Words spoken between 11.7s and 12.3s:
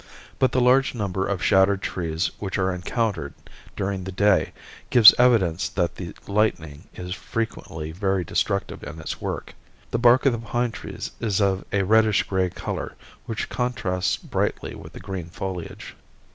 a reddish